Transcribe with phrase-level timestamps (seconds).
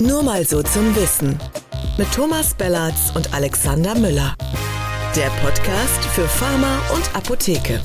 [0.00, 1.38] Nur mal so zum Wissen.
[1.98, 4.34] Mit Thomas Bellatz und Alexander Müller.
[5.14, 7.82] Der Podcast für Pharma und Apotheke.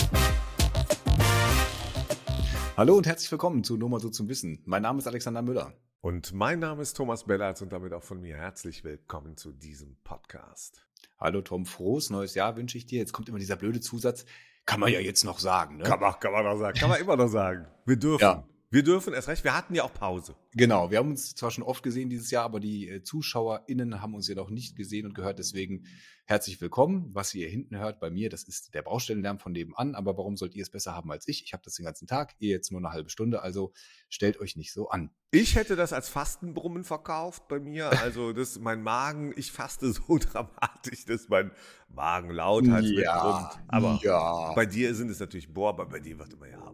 [2.77, 4.61] Hallo und herzlich willkommen zu Nur mal so zum Wissen.
[4.63, 5.73] Mein Name ist Alexander Müller.
[5.99, 9.97] Und mein Name ist Thomas Bellatz und damit auch von mir herzlich willkommen zu diesem
[10.05, 10.87] Podcast.
[11.19, 12.99] Hallo Tom, frohes neues Jahr wünsche ich dir.
[12.99, 14.25] Jetzt kommt immer dieser blöde Zusatz.
[14.65, 15.83] Kann man ja jetzt noch sagen, ne?
[15.83, 16.79] Kann man, kann man noch sagen.
[16.79, 17.67] Kann man immer noch sagen.
[17.85, 18.23] Wir dürfen.
[18.23, 18.47] Ja.
[18.75, 19.45] Wir dürfen erst recht.
[19.45, 20.35] Wir hatten ja auch Pause.
[20.51, 20.91] Genau.
[20.91, 24.27] Wir haben uns zwar schon oft gesehen dieses Jahr, aber die äh, ZuschauerInnen haben uns
[24.27, 25.39] jedoch nicht gesehen und gehört.
[25.39, 25.85] Deswegen
[26.25, 27.09] herzlich willkommen.
[27.13, 29.95] Was ihr hier hinten hört bei mir, das ist der Baustellenlärm von nebenan.
[29.95, 31.41] Aber warum sollt ihr es besser haben als ich?
[31.45, 33.41] Ich habe das den ganzen Tag, ihr jetzt nur eine halbe Stunde.
[33.41, 33.71] Also
[34.09, 35.09] stellt euch nicht so an.
[35.31, 37.91] Ich hätte das als Fastenbrummen verkauft bei mir.
[38.01, 41.51] Also das, mein Magen, ich faste so dramatisch, dass mein
[41.87, 43.63] Magen lauthals ja, mitbrummt.
[43.69, 44.53] Aber ja.
[44.53, 46.64] bei dir sind es natürlich, boah, aber bei dir wird immer gearbeitet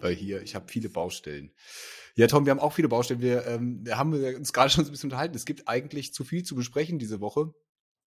[0.00, 1.52] weil hier, ich habe viele Baustellen.
[2.14, 3.20] Ja, Tom, wir haben auch viele Baustellen.
[3.20, 5.36] Wir, ähm, haben uns gerade schon so ein bisschen unterhalten.
[5.36, 7.52] Es gibt eigentlich zu viel zu besprechen diese Woche.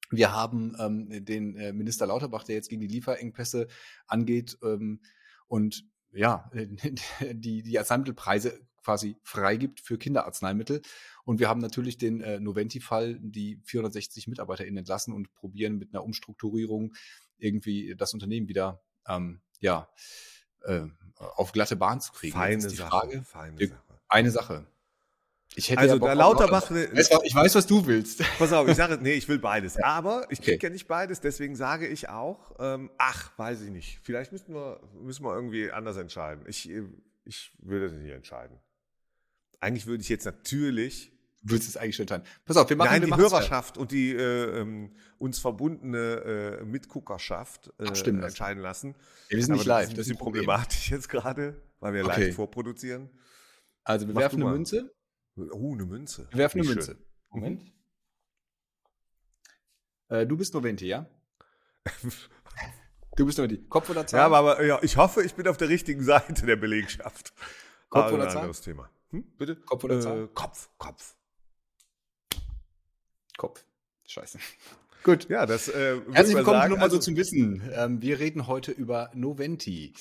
[0.10, 3.68] Wir haben ähm, den äh, Minister Lauterbach, der jetzt gegen die Lieferengpässe
[4.08, 5.02] angeht ähm,
[5.48, 6.50] und ja,
[7.32, 10.82] die, die Arzneimittelpreise quasi freigibt für Kinderarzneimittel.
[11.26, 16.04] Und wir haben natürlich den äh, Noventi-Fall, die 460 MitarbeiterInnen entlassen und probieren mit einer
[16.04, 16.94] Umstrukturierung
[17.38, 19.90] irgendwie das Unternehmen wieder, ähm, ja,
[20.64, 20.82] äh,
[21.18, 22.34] auf glatte Bahn zu kriegen.
[22.34, 23.24] Feine Sache, Frage.
[23.24, 23.80] Feine Sache.
[24.08, 24.66] Eine Sache.
[25.56, 26.70] Ich hätte also ja der Lauterbach.
[26.70, 27.24] Lauterbach.
[27.24, 28.24] Ich weiß, was du willst.
[28.38, 29.78] Pass auf, ich sage, nee, ich will beides.
[29.78, 30.68] Aber ich kriege okay.
[30.68, 34.00] ja nicht beides, deswegen sage ich auch, ähm, ach, weiß ich nicht.
[34.04, 36.46] Vielleicht müssen wir, müssen wir irgendwie anders entscheiden.
[36.48, 36.70] Ich,
[37.26, 38.60] ich würde das nicht entscheiden.
[39.60, 42.26] Eigentlich würde ich jetzt natürlich willst es eigentlich schon entscheiden.
[42.46, 47.72] Pass auf, wir machen Nein, die Hörerschaft und die äh, ähm, uns verbundene äh, Mitguckerschaft
[47.80, 48.96] äh, Abstimmen entscheiden lassen.
[49.30, 49.86] Ja, wir sind nicht live.
[49.86, 52.26] Das ist ein bisschen problematisch jetzt gerade, weil wir okay.
[52.26, 53.10] live vorproduzieren.
[53.84, 54.94] Also wir Mach werfen eine Münze.
[55.52, 56.28] Oh, eine Münze.
[56.32, 56.92] Wir werfen eine Münze.
[56.92, 57.06] Schön.
[57.30, 57.64] Moment.
[57.64, 57.72] Mhm.
[60.10, 61.06] Äh, du bist Noventi, ja?
[63.16, 63.64] du bist Noventi.
[63.70, 64.20] Kopf oder Zahl?
[64.20, 67.34] Ja, aber ja, ich hoffe, ich bin auf der richtigen Seite der Belegschaft.
[67.90, 68.38] Kopf ah, oder Zahl?
[68.40, 68.90] anderes Thema.
[69.12, 69.24] Hm?
[69.38, 69.56] Bitte?
[69.56, 70.24] Kopf oder Zahl?
[70.24, 71.16] Äh, Kopf, Kopf.
[73.40, 73.64] Kopf.
[74.06, 74.38] Scheiße.
[75.04, 75.30] Gut.
[75.30, 75.70] Ja, das.
[75.70, 77.64] Äh, Herzlich willkommen nochmal also, so zum Wissen.
[77.74, 79.94] Ähm, wir reden heute über Noventi.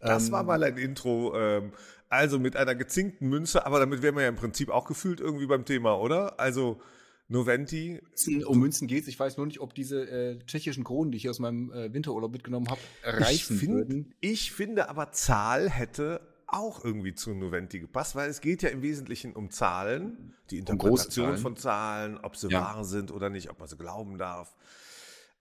[0.00, 1.36] Das ähm, war mal ein Intro.
[1.36, 1.72] Ähm,
[2.08, 5.46] also mit einer gezinkten Münze, aber damit wären wir ja im Prinzip auch gefühlt irgendwie
[5.46, 6.38] beim Thema, oder?
[6.38, 6.80] Also
[7.26, 8.00] Noventi.
[8.46, 9.08] Um Münzen geht es.
[9.08, 12.30] Ich weiß nur nicht, ob diese äh, tschechischen Kronen, die ich aus meinem äh, Winterurlaub
[12.30, 14.14] mitgenommen habe, reichen ich find, würden.
[14.20, 16.20] Ich finde aber, Zahl hätte
[16.54, 21.30] auch irgendwie zu Noventi gepasst, weil es geht ja im Wesentlichen um Zahlen, die Interpretation
[21.30, 22.60] um von Zahlen, ob sie ja.
[22.60, 24.54] wahr sind oder nicht, ob man sie glauben darf.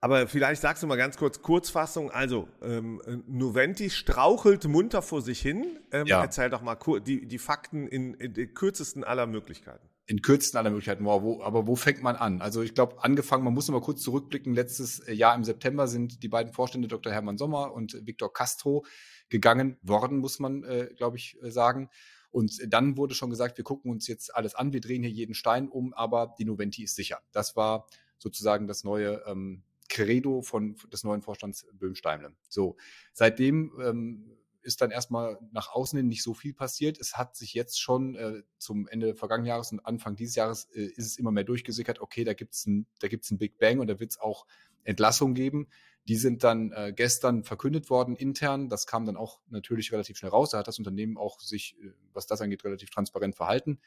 [0.01, 2.11] Aber vielleicht sagst du mal ganz kurz Kurzfassung.
[2.11, 5.79] Also, ähm, Noventi strauchelt munter vor sich hin.
[5.93, 6.21] Ähm, ja.
[6.21, 9.87] Erzähl doch mal die, die Fakten in, in den kürzesten aller Möglichkeiten.
[10.05, 11.05] In kürzesten aller Möglichkeiten.
[11.05, 12.41] Wow, wo, aber wo fängt man an?
[12.41, 14.53] Also ich glaube, angefangen, man muss noch kurz zurückblicken.
[14.53, 17.13] Letztes Jahr im September sind die beiden Vorstände Dr.
[17.13, 18.85] Hermann Sommer und Viktor Castro
[19.29, 21.89] gegangen worden, muss man, äh, glaube ich, äh, sagen.
[22.31, 25.35] Und dann wurde schon gesagt, wir gucken uns jetzt alles an, wir drehen hier jeden
[25.35, 27.19] Stein um, aber die Noventi ist sicher.
[27.31, 27.87] Das war
[28.17, 32.33] sozusagen das neue ähm, Credo von des neuen Vorstands Böhm-Steimle.
[32.49, 32.75] So,
[33.13, 34.31] seitdem ähm,
[34.63, 36.99] ist dann erstmal nach außen hin nicht so viel passiert.
[36.99, 40.85] Es hat sich jetzt schon äh, zum Ende vergangenen Jahres und Anfang dieses Jahres äh,
[40.85, 43.99] ist es immer mehr durchgesickert, okay, da gibt's ein, da ein Big Bang und da
[43.99, 44.45] wird es auch
[44.83, 45.67] Entlassungen geben.
[46.07, 48.67] Die sind dann äh, gestern verkündet worden intern.
[48.67, 50.49] Das kam dann auch natürlich relativ schnell raus.
[50.49, 53.79] Da hat das Unternehmen auch sich, äh, was das angeht, relativ transparent verhalten.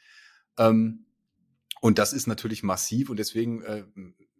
[0.57, 1.05] Ähm,
[1.81, 3.83] und das ist natürlich massiv und deswegen, äh,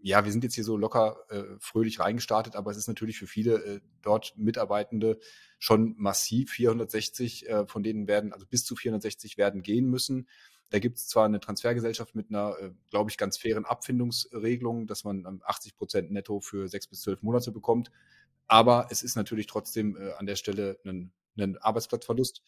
[0.02, 3.28] ja, wir sind jetzt hier so locker äh, fröhlich reingestartet, aber es ist natürlich für
[3.28, 5.20] viele äh, dort Mitarbeitende
[5.60, 6.52] schon massiv.
[6.52, 10.28] 460 äh, von denen werden, also bis zu 460 werden gehen müssen.
[10.70, 15.04] Da gibt es zwar eine Transfergesellschaft mit einer, äh, glaube ich, ganz fairen Abfindungsregelung, dass
[15.04, 17.92] man 80 ähm, Prozent netto für sechs bis zwölf Monate bekommt.
[18.48, 22.44] Aber es ist natürlich trotzdem äh, an der Stelle ein, ein Arbeitsplatzverlust.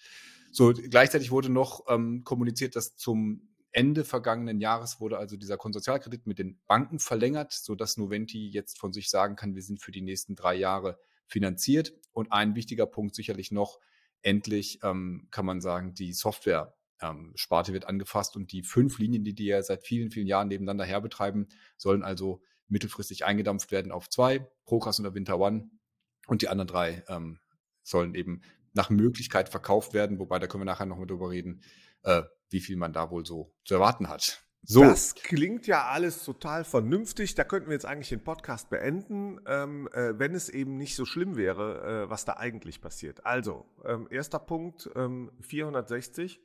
[0.52, 6.25] So, gleichzeitig wurde noch ähm, kommuniziert, dass zum Ende vergangenen Jahres wurde also dieser Konsortialkredit
[6.25, 10.01] mit den Banken verlängert, sodass Noventi jetzt von sich sagen kann, wir sind für die
[10.01, 11.94] nächsten drei Jahre finanziert.
[12.12, 13.80] Und ein wichtiger Punkt sicherlich noch,
[14.21, 19.24] endlich ähm, kann man sagen, die Software ähm, Sparte wird angefasst und die fünf Linien,
[19.24, 24.10] die die ja seit vielen, vielen Jahren nebeneinander herbetreiben, sollen also mittelfristig eingedampft werden auf
[24.10, 25.69] zwei, Procast oder Winter One
[26.27, 27.39] und die anderen drei ähm,
[27.83, 28.42] sollen eben
[28.74, 31.62] nach Möglichkeit verkauft werden, wobei da können wir nachher noch mal drüber reden,
[32.04, 34.44] äh, wie viel man da wohl so zu erwarten hat.
[34.62, 34.81] So.
[34.81, 37.34] Das klingt ja alles total vernünftig.
[37.36, 41.06] Da könnten wir jetzt eigentlich den Podcast beenden, ähm, äh, wenn es eben nicht so
[41.06, 43.25] schlimm wäre, äh, was da eigentlich passiert.
[43.25, 46.42] Also, ähm, erster Punkt, ähm, 460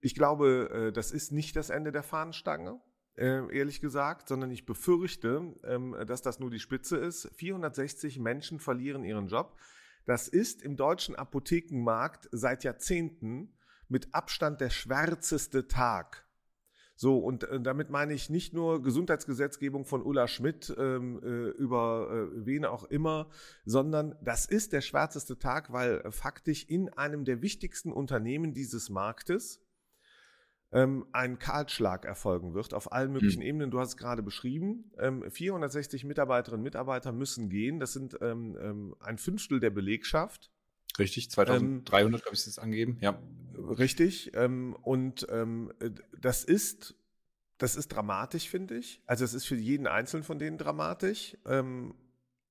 [0.00, 2.80] ich glaube, äh, das ist nicht das Ende der Fahnenstange.
[3.16, 7.28] äh, ehrlich gesagt, sondern ich befürchte, ähm, dass das nur die Spitze ist.
[7.34, 9.58] 460 Menschen verlieren ihren Job.
[10.06, 13.52] Das ist im deutschen Apothekenmarkt seit Jahrzehnten
[13.90, 16.26] mit Abstand der schwärzeste Tag.
[17.00, 22.10] So, und äh, damit meine ich nicht nur Gesundheitsgesetzgebung von Ulla Schmidt ähm, äh, über
[22.10, 23.30] äh, wen auch immer,
[23.64, 28.90] sondern das ist der schwärzeste Tag, weil äh, faktisch in einem der wichtigsten Unternehmen dieses
[28.90, 29.62] Marktes
[30.72, 33.46] ähm, ein Kahlschlag erfolgen wird auf allen möglichen mhm.
[33.46, 33.70] Ebenen.
[33.70, 34.92] Du hast es gerade beschrieben.
[34.98, 37.80] Ähm, 460 Mitarbeiterinnen und Mitarbeiter müssen gehen.
[37.80, 40.52] Das sind ähm, ähm ein Fünftel der Belegschaft.
[41.00, 43.18] Richtig, 2300 habe ich es angegeben, ja.
[43.56, 44.32] Richtig.
[44.34, 45.72] Ähm, und ähm,
[46.18, 46.94] das ist,
[47.58, 49.02] das ist dramatisch, finde ich.
[49.06, 51.36] Also es ist für jeden Einzelnen von denen dramatisch.
[51.46, 51.94] Ähm,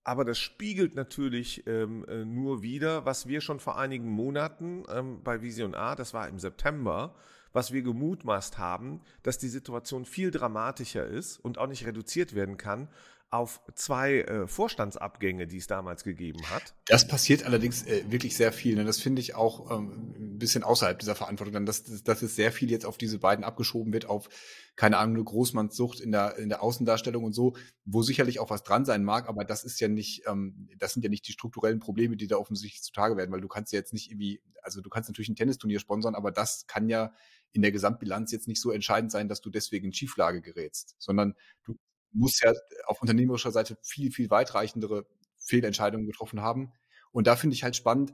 [0.04, 5.22] aber das spiegelt natürlich ähm, äh, nur wieder, was wir schon vor einigen Monaten ähm,
[5.24, 7.16] bei Vision A, das war im September,
[7.52, 12.58] was wir gemutmaßt haben, dass die Situation viel dramatischer ist und auch nicht reduziert werden
[12.58, 12.88] kann
[13.32, 16.74] auf zwei äh, Vorstandsabgänge, die es damals gegeben hat.
[16.88, 18.76] Das passiert allerdings äh, wirklich sehr viel.
[18.76, 18.86] Ne?
[18.86, 22.52] Das finde ich auch ähm, ein bisschen außerhalb dieser Verantwortung, dann, dass, dass es sehr
[22.52, 24.30] viel jetzt auf diese beiden abgeschoben wird, auf,
[24.76, 27.56] keine Ahnung, eine Großmannssucht in der, in der Außendarstellung und so,
[27.86, 31.04] wo sicherlich auch was dran sein mag, aber das ist ja nicht, ähm, das sind
[31.04, 33.94] ja nicht die strukturellen Probleme, die da offensichtlich zutage werden, weil du kannst ja jetzt
[33.94, 37.14] nicht irgendwie, also du kannst natürlich ein Tennisturnier sponsern, aber das kann ja
[37.52, 41.36] in der Gesamtbilanz jetzt nicht so entscheidend sein, dass du deswegen in Schieflage gerätst, sondern
[41.64, 41.78] du
[42.12, 42.54] muss ja
[42.86, 45.06] auf unternehmerischer Seite viel, viel weitreichendere
[45.38, 46.72] Fehlentscheidungen getroffen haben.
[47.12, 48.14] Und da finde ich halt spannend,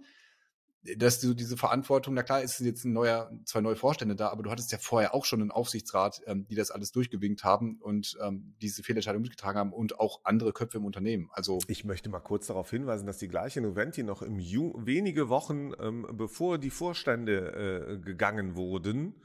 [0.97, 4.43] dass du diese Verantwortung, na klar, ist jetzt ein neuer, zwei neue Vorstände da, aber
[4.43, 8.17] du hattest ja vorher auch schon einen Aufsichtsrat, ähm, die das alles durchgewinkt haben und
[8.21, 11.29] ähm, diese Fehlentscheidung mitgetragen haben und auch andere Köpfe im Unternehmen.
[11.31, 15.29] Also ich möchte mal kurz darauf hinweisen, dass die gleiche Noventi noch im Ju wenige
[15.29, 19.15] Wochen ähm, bevor die Vorstände äh, gegangen wurden,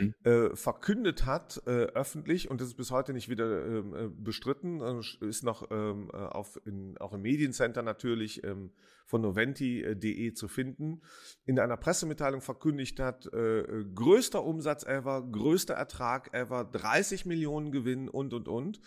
[0.00, 0.14] mhm.
[0.24, 4.80] äh, verkündet hat, äh, öffentlich, und das ist bis heute nicht wieder ähm, äh, bestritten,
[4.80, 8.70] äh, ist noch ähm, äh, auf in, auch im Mediencenter natürlich ähm,
[9.06, 11.02] von noventi.de zu finden,
[11.44, 18.08] in einer Pressemitteilung verkündigt hat, äh, größter Umsatz ever, größter Ertrag ever, 30 Millionen Gewinn
[18.08, 18.80] und, und, und.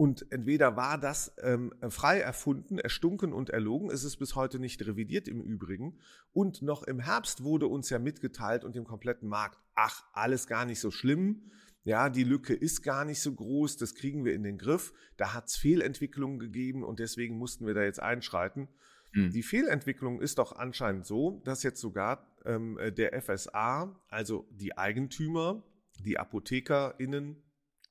[0.00, 4.80] Und entweder war das ähm, frei erfunden, erstunken und erlogen, ist es bis heute nicht
[4.86, 5.98] revidiert im Übrigen.
[6.32, 10.64] Und noch im Herbst wurde uns ja mitgeteilt und im kompletten Markt, ach, alles gar
[10.64, 11.50] nicht so schlimm.
[11.84, 14.94] Ja, die Lücke ist gar nicht so groß, das kriegen wir in den Griff.
[15.18, 18.68] Da hat es Fehlentwicklungen gegeben und deswegen mussten wir da jetzt einschreiten.
[19.12, 19.32] Mhm.
[19.32, 25.62] Die Fehlentwicklung ist doch anscheinend so, dass jetzt sogar ähm, der FSA, also die Eigentümer,
[26.02, 27.36] die ApothekerInnen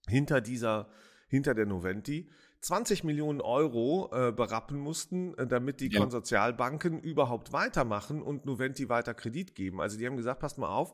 [0.07, 0.89] hinter dieser
[1.29, 2.29] hinter der Noventi
[2.61, 5.99] 20 Millionen Euro äh, berappen mussten, äh, damit die ja.
[5.99, 9.79] Konsortialbanken überhaupt weitermachen und Noventi weiter Kredit geben.
[9.79, 10.93] Also die haben gesagt, passt mal auf,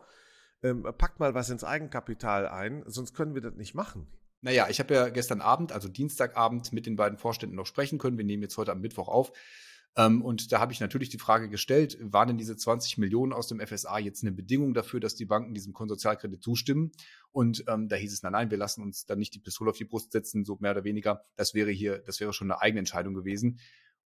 [0.61, 4.07] ähm, packt mal was ins Eigenkapital ein, sonst können wir das nicht machen.
[4.41, 8.17] Naja, ich habe ja gestern Abend, also Dienstagabend, mit den beiden Vorständen noch sprechen können.
[8.17, 9.31] Wir nehmen jetzt heute am Mittwoch auf.
[9.97, 13.47] Ähm, und da habe ich natürlich die Frage gestellt, waren denn diese 20 Millionen aus
[13.47, 16.91] dem FSA jetzt eine Bedingung dafür, dass die Banken diesem Konsortialkredit zustimmen?
[17.31, 19.77] Und ähm, da hieß es, nein, nein, wir lassen uns dann nicht die Pistole auf
[19.77, 21.25] die Brust setzen, so mehr oder weniger.
[21.37, 23.59] Das wäre hier, das wäre schon eine eigene Entscheidung gewesen.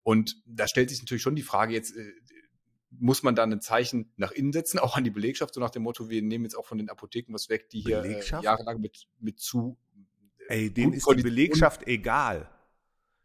[0.03, 2.13] Und da stellt sich natürlich schon die Frage jetzt, äh,
[2.91, 5.83] muss man da ein Zeichen nach innen setzen, auch an die Belegschaft, so nach dem
[5.83, 9.07] Motto, wir nehmen jetzt auch von den Apotheken was weg, die hier äh, jahrelang mit,
[9.19, 9.77] mit zu.
[10.47, 12.49] Ey, denen ist die Belegschaft egal.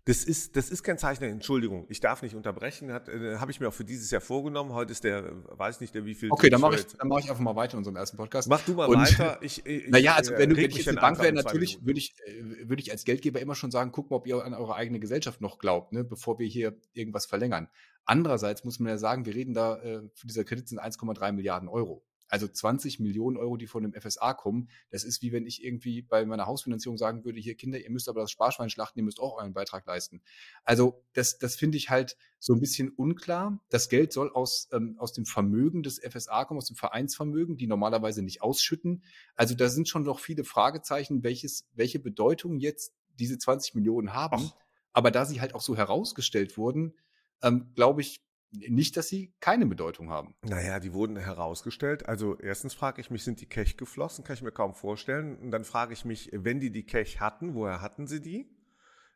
[0.07, 1.87] Das ist, das ist kein Zeichen Entschuldigung.
[1.89, 2.93] Ich darf nicht unterbrechen.
[2.93, 4.75] Hat, äh, Habe ich mir auch für dieses Jahr vorgenommen.
[4.75, 6.31] Heute ist der, weiß nicht, der wie viel.
[6.31, 8.49] Okay, dann mache ich, dann mach ich einfach mal weiter in unserem ersten Podcast.
[8.49, 9.39] Mach du mal Und, weiter.
[9.43, 12.15] Ich, ich, naja, also wenn, du, wenn ich jetzt eine Bank wäre, natürlich würde ich,
[12.27, 15.01] äh, würde ich als Geldgeber immer schon sagen, guck mal, ob ihr an eure eigene
[15.01, 17.69] Gesellschaft noch glaubt, ne, bevor wir hier irgendwas verlängern.
[18.05, 21.69] Andererseits muss man ja sagen, wir reden da, äh, für dieser Kredit sind 1,3 Milliarden
[21.69, 22.05] Euro.
[22.29, 26.03] Also 20 Millionen Euro, die von dem FSA kommen, das ist wie wenn ich irgendwie
[26.03, 29.21] bei meiner Hausfinanzierung sagen würde, hier Kinder, ihr müsst aber das Sparschwein schlachten, ihr müsst
[29.21, 30.23] auch euren Beitrag leisten.
[30.65, 33.61] Also das, das finde ich halt so ein bisschen unklar.
[33.71, 37.67] Das Geld soll aus, ähm, aus dem Vermögen des FSA kommen, aus dem Vereinsvermögen, die
[37.67, 39.05] normalerweise nicht ausschütten.
[39.35, 44.51] Also da sind schon noch viele Fragezeichen, welches, welche Bedeutung jetzt diese 20 Millionen haben.
[44.53, 44.57] Ach.
[44.93, 46.95] Aber da sie halt auch so herausgestellt wurden,
[47.43, 48.25] ähm, glaube ich,
[48.69, 50.35] nicht, dass sie keine Bedeutung haben.
[50.43, 52.09] Naja, die wurden herausgestellt.
[52.09, 54.25] Also erstens frage ich mich, sind die Kech geflossen?
[54.25, 55.37] Kann ich mir kaum vorstellen.
[55.37, 58.51] Und dann frage ich mich, wenn die die Kech hatten, woher hatten sie die?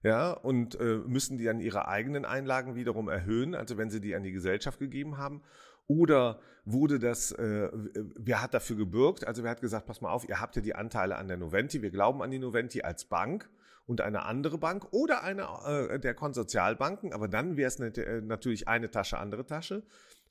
[0.02, 4.14] Ja, und äh, müssen die dann ihre eigenen Einlagen wiederum erhöhen, also wenn sie die
[4.14, 5.42] an die Gesellschaft gegeben haben?
[5.88, 7.71] Oder wurde das, äh,
[8.16, 9.26] wer hat dafür gebürgt?
[9.26, 11.83] Also wer hat gesagt, pass mal auf, ihr habt ja die Anteile an der Noventi,
[11.83, 13.50] wir glauben an die Noventi als Bank
[13.88, 18.68] und eine andere Bank oder eine äh, der Konsortialbanken, aber dann wäre es äh, natürlich
[18.68, 19.83] eine Tasche, andere Tasche,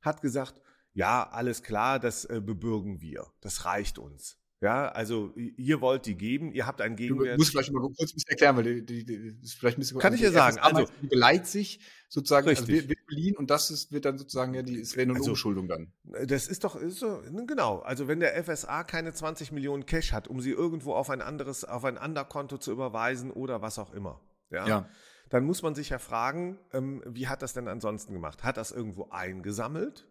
[0.01, 0.61] hat gesagt,
[0.93, 4.39] ja, alles klar, das äh, bebürgen wir, das reicht uns.
[4.59, 7.35] Ja, also ihr wollt die geben, ihr habt einen Gegenwert.
[7.35, 9.81] Du musst vielleicht mal kurz ein bisschen erklären, weil die, die, die ist vielleicht ein
[9.81, 10.57] bisschen Kann ich ja sagen.
[10.57, 12.75] Also die sich sozusagen, also richtig.
[12.75, 15.31] also wird, beliehen und das ist, wird dann sozusagen ja die, es wäre eine also,
[15.31, 15.93] Umschuldung dann.
[16.25, 17.79] Das ist doch ist so, genau.
[17.79, 21.63] Also wenn der FSA keine 20 Millionen Cash hat, um sie irgendwo auf ein anderes,
[21.63, 24.89] auf ein Underkonto zu überweisen oder was auch immer, ja, ja.
[25.29, 28.43] dann muss man sich ja fragen, ähm, wie hat das denn ansonsten gemacht?
[28.43, 30.07] Hat das irgendwo eingesammelt?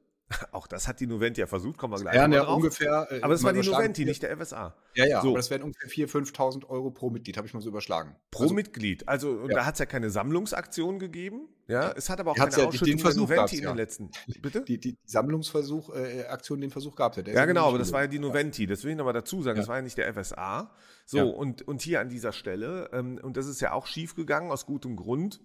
[0.50, 2.56] Auch das hat die Noventi ja versucht, kommen wir gleich ja, drauf.
[2.56, 3.06] ungefähr.
[3.10, 4.74] Äh, aber es war die Noventi, nicht der FSA.
[4.94, 5.28] Ja, ja, so.
[5.28, 8.16] aber das wären ungefähr 4.000, 5.000 Euro pro Mitglied, habe ich mal so überschlagen.
[8.32, 9.08] Pro also, Mitglied.
[9.08, 9.54] Also ja.
[9.54, 11.48] da hat es ja keine Sammlungsaktion gegeben.
[11.68, 14.10] Ja, es hat aber auch keine ja, Ausschüttung der Noventi in den letzten.
[14.40, 14.62] Bitte?
[14.62, 17.32] Die, die Sammlungsversuch, äh, Aktion, den Versuch gab es ja.
[17.32, 18.66] Ja, genau, aber das war ja die Noventi.
[18.66, 19.58] Das will ich nochmal dazu sagen.
[19.58, 20.72] Das war ja nicht der FSA.
[21.04, 24.50] So, und, und hier an dieser Stelle, ähm, und das ist ja auch schief gegangen,
[24.50, 25.40] aus gutem Grund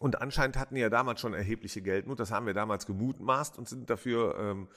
[0.00, 2.18] und anscheinend hatten die ja damals schon erhebliche Geldnot.
[2.18, 4.68] Das haben wir damals gemutmaßt und sind dafür, ähm,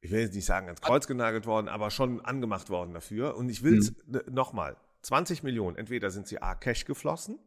[0.00, 3.36] ich will jetzt nicht sagen ans Kreuz genagelt worden, aber schon angemacht worden dafür.
[3.36, 4.22] Und ich will es mhm.
[4.28, 4.76] nochmal.
[5.02, 7.38] 20 Millionen, entweder sind sie A, Cash geflossen.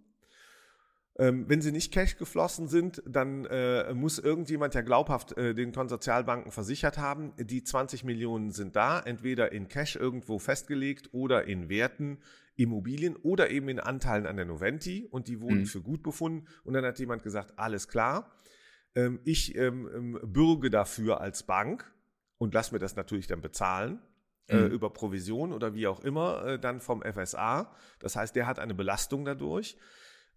[1.19, 5.73] Ähm, wenn sie nicht Cash geflossen sind, dann äh, muss irgendjemand ja glaubhaft äh, den
[5.73, 11.67] Konsortialbanken versichert haben, die 20 Millionen sind da, entweder in Cash irgendwo festgelegt oder in
[11.67, 12.19] Werten,
[12.55, 15.65] Immobilien oder eben in Anteilen an der Noventi und die wurden mhm.
[15.65, 16.47] für gut befunden.
[16.63, 18.31] Und dann hat jemand gesagt, alles klar,
[18.95, 21.91] ähm, ich ähm, ähm, bürge dafür als Bank
[22.37, 23.99] und lass mir das natürlich dann bezahlen.
[24.47, 24.63] Äh, mhm.
[24.63, 27.71] Äh, über Provision oder wie auch immer, äh, dann vom FSA.
[27.99, 29.77] Das heißt, der hat eine Belastung dadurch.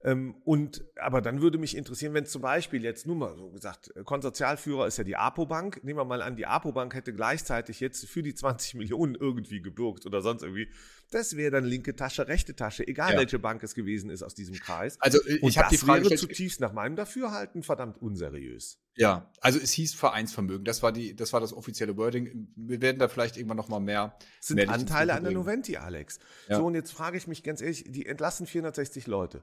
[0.05, 3.95] Ähm, und, aber dann würde mich interessieren, wenn zum Beispiel jetzt nur mal so gesagt,
[3.97, 5.85] äh, Konsortialführer ist ja die APO-Bank.
[5.85, 10.05] Nehmen wir mal an, die APO-Bank hätte gleichzeitig jetzt für die 20 Millionen irgendwie gebürgt
[10.07, 10.69] oder sonst irgendwie.
[11.13, 13.19] Das wäre dann linke Tasche, rechte Tasche, egal ja.
[13.19, 14.97] welche Bank es gewesen ist aus diesem Kreis.
[14.99, 18.79] Also ich habe die Frage wäre zutiefst nach meinem Dafürhalten verdammt unseriös.
[18.97, 20.65] Ja, also es hieß Vereinsvermögen.
[20.65, 22.49] Das war die, das war das offizielle Wording.
[22.57, 24.17] Wir werden da vielleicht irgendwann noch mal mehr.
[24.41, 26.19] Sind mehr Anteile an der Noventi, Alex.
[26.49, 26.57] Ja.
[26.57, 29.43] So und jetzt frage ich mich ganz ehrlich: Die entlassen 460 Leute.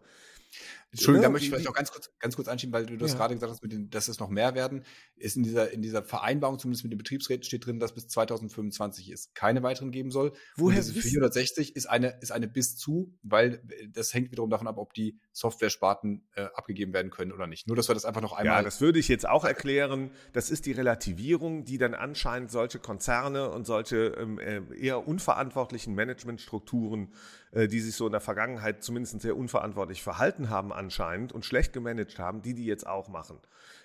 [0.92, 3.18] Entschuldigung, da möchte ich vielleicht noch ganz kurz, ganz kurz einschieben, weil du das ja.
[3.18, 4.84] gerade gesagt hast, den, dass es noch mehr werden.
[5.16, 9.10] Ist in dieser, in dieser Vereinbarung, zumindest mit den Betriebsräten, steht drin, dass bis 2025
[9.10, 10.34] es keine weiteren geben soll.
[10.56, 13.62] Woher Und diese 460 ist eine, ist eine bis zu, weil
[13.94, 17.68] das hängt wiederum davon ab, ob die Software-Sparten äh, abgegeben werden können oder nicht.
[17.68, 18.58] Nur, dass wir das einfach noch einmal.
[18.58, 20.12] Ja, das würde ich jetzt auch erklären.
[20.34, 25.96] Das ist die Relativierung, die dann anscheinend solche Konzerne und solche ähm, äh, eher unverantwortlichen
[25.96, 27.14] Managementstrukturen,
[27.52, 31.74] äh, die sich so in der Vergangenheit zumindest sehr unverantwortlich verhalten haben, anscheinend und schlecht
[31.74, 33.40] gemanagt haben, die die jetzt auch machen.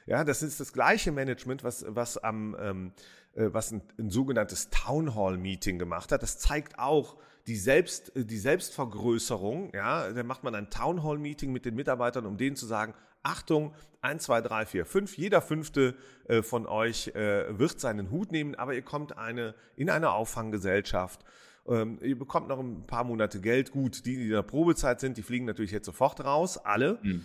[0.06, 2.92] Ja, das ist das gleiche Management, was, was am, ähm,
[3.34, 6.22] äh, was ein, ein sogenanntes Town Hall Meeting gemacht hat.
[6.22, 7.16] Das zeigt auch
[7.46, 9.72] die Selbst, die Selbstvergrößerung.
[9.74, 12.94] Ja, da macht man ein Town Hall Meeting mit den Mitarbeitern, um denen zu sagen,
[13.22, 15.94] Achtung, 1, 2, 3, 4, 5, jeder fünfte
[16.28, 21.24] äh, von euch äh, wird seinen Hut nehmen, aber ihr kommt eine, in eine Auffanggesellschaft.
[21.66, 23.72] Ähm, ihr bekommt noch ein paar Monate Geld.
[23.72, 26.98] Gut, die, die in der Probezeit sind, die fliegen natürlich jetzt sofort raus, alle.
[27.02, 27.24] Mhm.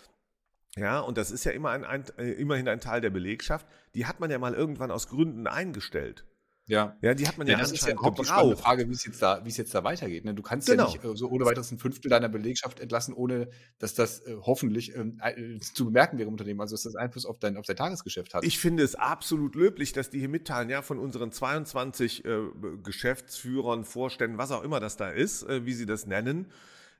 [0.77, 3.67] Ja, und das ist ja immer ein, ein, äh, immerhin ein Teil der Belegschaft.
[3.95, 6.25] Die hat man ja mal irgendwann aus Gründen eingestellt.
[6.69, 6.95] Ja.
[7.01, 9.03] Ja, die hat man ja, ja das ist ja überhaupt die spannende Frage, wie es
[9.03, 10.23] jetzt da, wie es jetzt da weitergeht.
[10.23, 10.35] Ne?
[10.35, 10.85] Du kannst genau.
[10.85, 13.49] ja nicht äh, so ohne weiteres ein Fünftel deiner Belegschaft entlassen, ohne
[13.79, 17.25] dass das äh, hoffentlich ähm, äh, zu bemerken wäre im Unternehmen, also dass das Einfluss
[17.25, 18.43] auf dein, auf dein Tagesgeschäft hat.
[18.43, 22.37] Ich finde es absolut löblich, dass die hier mitteilen, ja, von unseren 22 äh,
[22.83, 26.51] Geschäftsführern, Vorständen, was auch immer das da ist, äh, wie sie das nennen,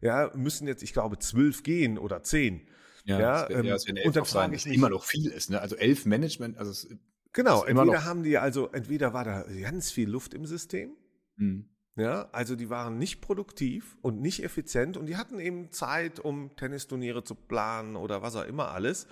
[0.02, 2.68] ja, müssen jetzt, ich glaube, zwölf gehen oder zehn.
[3.06, 5.30] Ja, ja, das wär, ähm, ja, das und dann frage ich mich, immer noch viel
[5.30, 5.62] ist, ne?
[5.62, 6.88] Also elf Management, also es,
[7.34, 10.96] genau, entweder haben die also, entweder war da ganz viel Luft im System,
[11.38, 11.70] mhm.
[11.96, 16.56] ja, also die waren nicht produktiv und nicht effizient und die hatten eben Zeit, um
[16.56, 19.08] Tennisturniere zu planen oder was auch immer alles.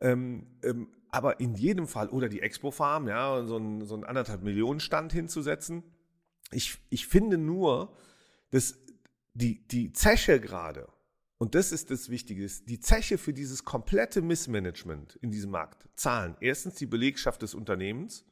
[0.00, 4.42] Ähm, ähm, aber in jedem Fall, oder die Expo Farm, ja, so ein, so anderthalb
[4.42, 5.82] Millionen Stand hinzusetzen.
[6.50, 7.96] Ich, ich finde nur,
[8.50, 8.78] dass
[9.34, 10.88] die, die Zeche gerade,
[11.38, 16.36] und das ist das Wichtige, die Zeche für dieses komplette Missmanagement in diesem Markt zahlen
[16.40, 18.24] erstens die Belegschaft des Unternehmens,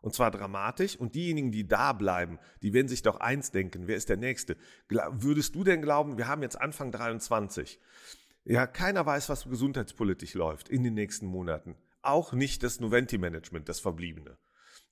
[0.00, 0.96] und zwar dramatisch.
[0.96, 4.56] Und diejenigen, die da bleiben, die werden sich doch eins denken, wer ist der Nächste?
[4.88, 7.80] Würdest du denn glauben, wir haben jetzt Anfang 23,
[8.44, 11.76] ja, keiner weiß, was gesundheitspolitisch läuft in den nächsten Monaten.
[12.02, 14.36] Auch nicht das Noventi-Management, das Verbliebene.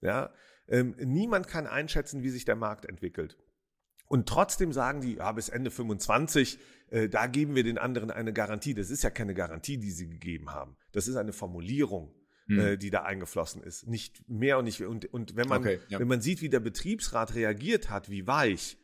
[0.01, 0.33] Ja,
[0.67, 3.37] ähm, niemand kann einschätzen, wie sich der Markt entwickelt.
[4.13, 6.59] Und trotzdem sagen die, ja, bis Ende 25,
[6.91, 8.75] äh, da geben wir den anderen eine Garantie.
[8.75, 10.77] Das ist ja keine Garantie, die sie gegeben haben.
[10.93, 12.13] Das ist eine Formulierung,
[12.45, 12.59] hm.
[12.59, 13.87] äh, die da eingeflossen ist.
[13.87, 14.83] Nicht mehr und nicht.
[14.83, 15.99] Und, und wenn man, okay, ja.
[15.99, 18.77] wenn man sieht, wie der Betriebsrat reagiert hat, wie weich,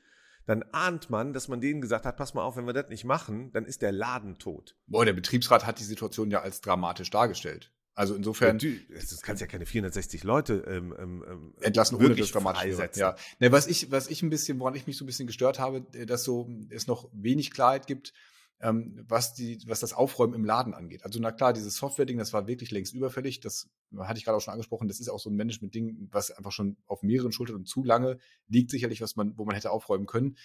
[0.47, 3.05] dann ahnt man, dass man denen gesagt hat, pass mal auf, wenn wir das nicht
[3.05, 4.79] machen, dann ist der Laden tot.
[4.87, 7.71] Boah, der Betriebsrat hat die Situation ja als dramatisch dargestellt.
[7.99, 8.61] Also insofern.
[8.61, 13.17] Ja, das kannst ja keine 460 Leute ähm, ähm, ähm, entlassen, ohne das dramatisch Ja.
[13.41, 15.85] Ne, was ich, was ich ein bisschen, woran ich mich so ein bisschen gestört habe,
[15.95, 18.13] äh, dass so es noch wenig Klarheit gibt,
[18.61, 21.05] ähm, was die, was das Aufräumen im Laden angeht.
[21.05, 23.41] Also na klar, dieses Software-Ding, das war wirklich längst überfällig.
[23.41, 24.87] Das hatte ich gerade auch schon angesprochen.
[24.87, 28.19] Das ist auch so ein Management-Ding, was einfach schon auf mehreren Schultern und zu lange
[28.47, 30.37] liegt, sicherlich, was man, wo man hätte aufräumen können.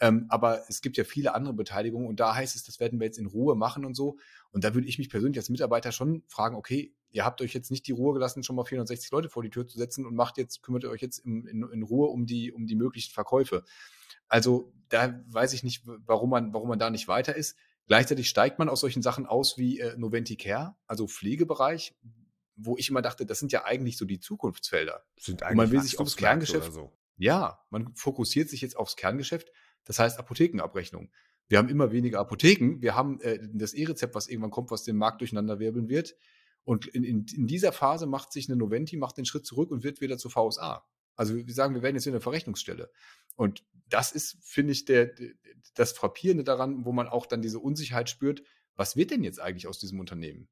[0.00, 3.06] Ähm, aber es gibt ja viele andere Beteiligungen und da heißt es, das werden wir
[3.06, 4.18] jetzt in Ruhe machen und so.
[4.50, 7.70] Und da würde ich mich persönlich als Mitarbeiter schon fragen, okay, ihr habt euch jetzt
[7.70, 10.38] nicht die Ruhe gelassen, schon mal 460 Leute vor die Tür zu setzen und macht
[10.38, 13.64] jetzt, kümmert ihr euch jetzt in, in, in Ruhe um die, um die möglichen Verkäufe.
[14.28, 17.56] Also da weiß ich nicht, warum man, warum man da nicht weiter ist.
[17.86, 21.94] Gleichzeitig steigt man aus solchen Sachen aus wie äh, Noventi Care, also Pflegebereich,
[22.56, 25.04] wo ich immer dachte, das sind ja eigentlich so die Zukunftsfelder.
[25.18, 26.72] Sind eigentlich und man will sich aufs Kerngeschäft.
[26.72, 26.92] So.
[27.16, 29.50] Ja, man fokussiert sich jetzt aufs Kerngeschäft
[29.84, 31.10] das heißt Apothekenabrechnung.
[31.48, 32.80] Wir haben immer weniger Apotheken.
[32.80, 36.16] Wir haben äh, das E-Rezept, was irgendwann kommt, was den Markt durcheinander wirbeln wird.
[36.64, 39.82] Und in, in, in, dieser Phase macht sich eine Noventi, macht den Schritt zurück und
[39.82, 40.84] wird wieder zur VSA.
[41.16, 42.90] Also wir sagen, wir werden jetzt wieder eine Verrechnungsstelle.
[43.36, 45.12] Und das ist, finde ich, der,
[45.74, 48.42] das Frappierende daran, wo man auch dann diese Unsicherheit spürt,
[48.76, 50.48] was wird denn jetzt eigentlich aus diesem Unternehmen?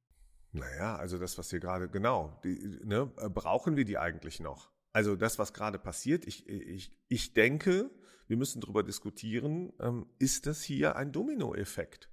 [0.52, 4.70] Naja, also das, was hier gerade, genau, die, ne, brauchen wir die eigentlich noch?
[4.92, 7.90] Also das, was gerade passiert, ich, ich, ich denke,
[8.30, 12.08] wir müssen darüber diskutieren, ähm, ist das hier ein Dominoeffekt?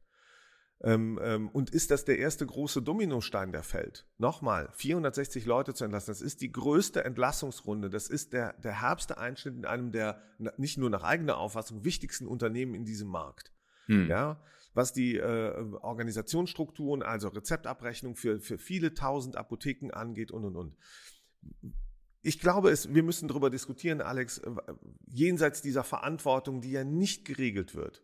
[0.81, 4.07] Ähm, ähm, und ist das der erste große Dominostein, der fällt?
[4.17, 9.19] Nochmal, 460 Leute zu entlassen, das ist die größte Entlassungsrunde, das ist der, der herbste
[9.19, 10.19] Einschnitt in einem der,
[10.57, 13.51] nicht nur nach eigener Auffassung, wichtigsten Unternehmen in diesem Markt.
[13.85, 14.07] Hm.
[14.07, 14.41] Ja,
[14.73, 20.77] was die äh, Organisationsstrukturen, also Rezeptabrechnung für, für viele tausend Apotheken angeht und, und, und
[22.21, 24.51] ich glaube, es, wir müssen darüber diskutieren, Alex, äh,
[25.07, 28.03] jenseits dieser Verantwortung, die ja nicht geregelt wird.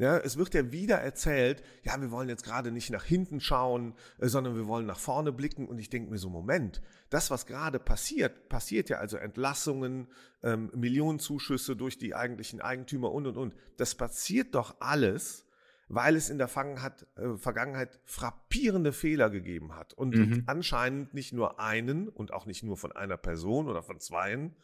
[0.00, 3.92] Ja, es wird ja wieder erzählt, ja, wir wollen jetzt gerade nicht nach hinten schauen,
[4.18, 5.68] äh, sondern wir wollen nach vorne blicken.
[5.68, 6.80] Und ich denke mir so, Moment,
[7.10, 10.08] das, was gerade passiert, passiert ja also Entlassungen,
[10.42, 13.54] ähm, Millionenzuschüsse durch die eigentlichen Eigentümer und, und, und.
[13.76, 15.44] Das passiert doch alles,
[15.90, 20.44] weil es in der Vergangenheit, äh, Vergangenheit frappierende Fehler gegeben hat und mhm.
[20.46, 24.54] anscheinend nicht nur einen und auch nicht nur von einer Person oder von zweien,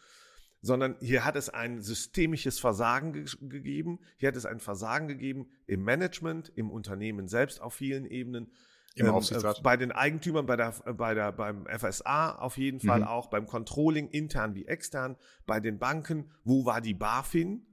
[0.63, 5.49] sondern hier hat es ein systemisches Versagen ge gegeben, hier hat es ein Versagen gegeben
[5.67, 8.53] im Management, im Unternehmen selbst auf vielen Ebenen,
[8.95, 9.59] im ähm, Aufsichtsrat.
[9.59, 13.07] Äh, bei den Eigentümern, bei der, bei der, beim FSA auf jeden Fall mhm.
[13.09, 17.67] auch, beim Controlling, intern wie extern, bei den Banken, wo war die BaFin?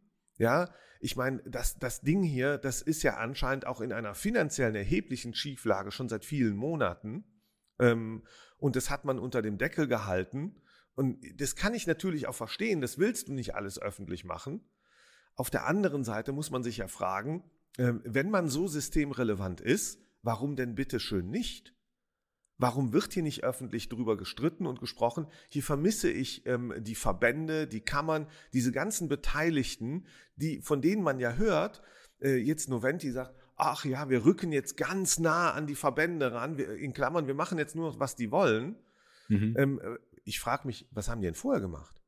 [0.43, 4.75] Ja, ich meine, das, das Ding hier, das ist ja anscheinend auch in einer finanziellen
[4.75, 7.23] erheblichen Schieflage schon seit vielen Monaten.
[7.79, 8.25] Ähm,
[8.57, 10.61] und das hat man unter dem Deckel gehalten.
[10.95, 14.69] Und das kann ich natürlich auch verstehen, das willst du nicht alles öffentlich machen.
[15.35, 20.01] Auf der anderen Seite muss man sich ja fragen, äh, wenn man so systemrelevant ist,
[20.23, 21.73] warum denn bitte schön nicht?
[22.63, 25.27] Warum wird hier nicht öffentlich drüber gestritten und gesprochen?
[25.49, 30.05] Hier vermisse ich ähm, die Verbände, die Kammern, diese ganzen Beteiligten,
[30.37, 31.81] die, von denen man ja hört,
[32.21, 36.57] äh, jetzt Noventi sagt, ach ja, wir rücken jetzt ganz nah an die Verbände ran,
[36.57, 38.77] wir, in Klammern, wir machen jetzt nur, was die wollen.
[39.27, 39.55] Mhm.
[39.57, 42.01] Ähm, äh, ich frage mich, was haben die denn vorher gemacht?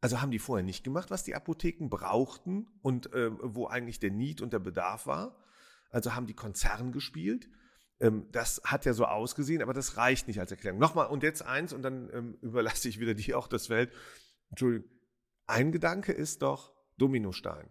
[0.00, 4.12] Also haben die vorher nicht gemacht, was die Apotheken brauchten und äh, wo eigentlich der
[4.12, 5.36] Need und der Bedarf war?
[5.90, 7.50] Also haben die Konzern gespielt?
[8.00, 10.78] Ähm, das hat ja so ausgesehen, aber das reicht nicht als Erklärung.
[10.78, 13.92] Nochmal, und jetzt eins, und dann ähm, überlasse ich wieder dir auch das Feld.
[14.50, 14.88] Entschuldigung.
[15.46, 17.68] Ein Gedanke ist doch Dominostein.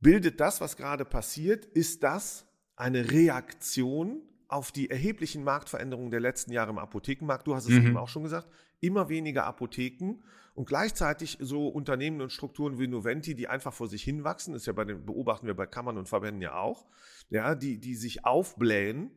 [0.00, 6.52] Bildet das, was gerade passiert, ist das eine Reaktion auf die erheblichen Marktveränderungen der letzten
[6.52, 7.46] Jahre im Apothekenmarkt?
[7.46, 7.86] Du hast es mhm.
[7.88, 8.48] eben auch schon gesagt.
[8.80, 10.22] Immer weniger Apotheken
[10.54, 14.72] und gleichzeitig so Unternehmen und Strukturen wie Noventi, die einfach vor sich hinwachsen, ist ja
[14.72, 16.86] bei den, beobachten wir bei Kammern und Verbänden ja auch,
[17.28, 19.10] ja, die, die sich aufblähen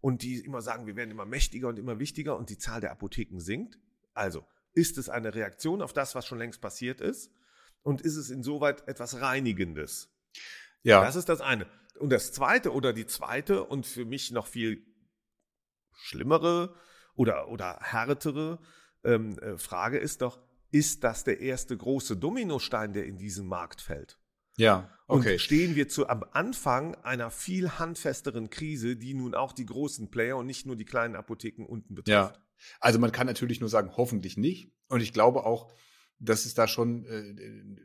[0.00, 2.92] und die immer sagen, wir werden immer mächtiger und immer wichtiger und die Zahl der
[2.92, 3.78] Apotheken sinkt.
[4.12, 4.44] Also,
[4.74, 7.32] ist es eine Reaktion auf das, was schon längst passiert ist?
[7.82, 10.10] Und ist es insoweit etwas Reinigendes?
[10.82, 11.02] Ja.
[11.02, 11.66] Das ist das eine.
[11.98, 14.84] Und das zweite oder die zweite und für mich noch viel
[15.92, 16.74] schlimmere
[17.14, 18.58] oder, oder härtere
[19.04, 23.80] ähm, äh, Frage ist doch, ist das der erste große Dominostein, der in diesen Markt
[23.80, 24.18] fällt?
[24.56, 25.34] Ja, okay.
[25.34, 30.10] Und stehen wir zu am Anfang einer viel handfesteren Krise, die nun auch die großen
[30.10, 32.36] Player und nicht nur die kleinen Apotheken unten betrifft?
[32.36, 32.44] Ja.
[32.80, 34.72] Also man kann natürlich nur sagen, hoffentlich nicht.
[34.88, 35.72] Und ich glaube auch,
[36.18, 37.34] dass es da schon äh,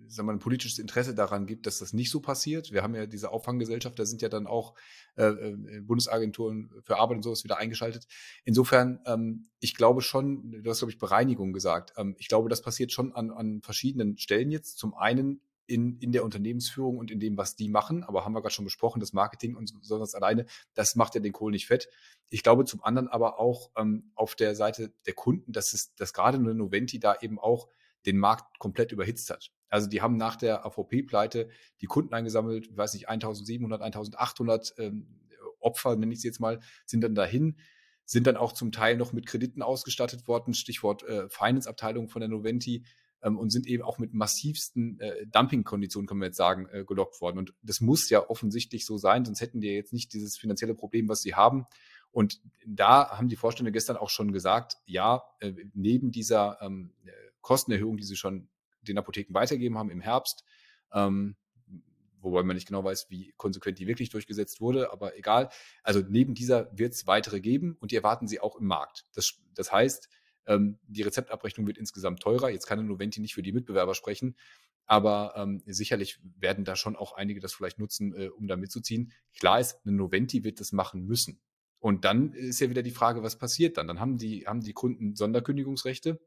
[0.08, 2.72] sagen wir, ein politisches Interesse daran gibt, dass das nicht so passiert.
[2.72, 4.76] Wir haben ja diese Auffanggesellschaft, da sind ja dann auch
[5.16, 8.08] äh, äh, Bundesagenturen für Arbeit und sowas wieder eingeschaltet.
[8.46, 11.94] Insofern, ähm, ich glaube schon, du hast, glaube ich, Bereinigung gesagt.
[11.98, 14.78] Ähm, ich glaube, das passiert schon an, an verschiedenen Stellen jetzt.
[14.78, 18.04] Zum einen in, in der Unternehmensführung und in dem, was die machen.
[18.04, 21.32] Aber haben wir gerade schon besprochen, das Marketing und sonst alleine, das macht ja den
[21.32, 21.90] Kohl nicht fett.
[22.30, 26.14] Ich glaube zum anderen aber auch ähm, auf der Seite der Kunden, dass es, dass
[26.14, 27.70] gerade eine Noventi da eben auch
[28.06, 29.52] den Markt komplett überhitzt hat.
[29.70, 31.50] Also die haben nach der AVP-Pleite
[31.82, 35.08] die Kunden eingesammelt, weiß nicht, 1700, 1800 ähm,
[35.60, 37.58] Opfer, nenne ich sie jetzt mal, sind dann dahin,
[38.06, 42.30] sind dann auch zum Teil noch mit Krediten ausgestattet worden, Stichwort äh, Finance-Abteilung von der
[42.30, 42.86] Noventi,
[43.22, 47.22] ähm, und sind eben auch mit massivsten äh, Dumping-Konditionen, können wir jetzt sagen, äh, gelockt
[47.22, 47.38] worden.
[47.38, 51.10] Und das muss ja offensichtlich so sein, sonst hätten die jetzt nicht dieses finanzielle Problem,
[51.10, 51.66] was sie haben.
[52.12, 56.94] Und da haben die Vorstände gestern auch schon gesagt, ja, äh, neben dieser ähm,
[57.42, 58.50] Kostenerhöhung, die sie schon
[58.82, 60.44] den Apotheken weitergeben haben im Herbst,
[60.94, 61.36] ähm,
[62.22, 65.50] wobei man nicht genau weiß, wie konsequent die wirklich durchgesetzt wurde, aber egal.
[65.84, 69.06] Also neben dieser wird es weitere geben und die erwarten sie auch im Markt.
[69.14, 70.10] Das, das heißt,
[70.48, 72.50] ähm, die Rezeptabrechnung wird insgesamt teurer.
[72.50, 74.36] Jetzt kann Noventi nicht für die Mitbewerber sprechen,
[74.86, 79.12] aber ähm, sicherlich werden da schon auch einige das vielleicht nutzen, äh, um da mitzuziehen.
[79.38, 81.40] Klar ist, eine Noventi wird das machen müssen.
[81.78, 83.88] Und dann ist ja wieder die Frage, was passiert dann?
[83.88, 86.20] Dann haben die, haben die Kunden Sonderkündigungsrechte,